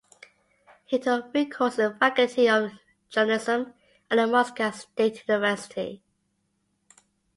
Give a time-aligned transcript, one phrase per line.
[0.85, 2.71] He took three courses Faculty of
[3.11, 3.75] Journalism
[4.09, 6.01] at the Moscow State University.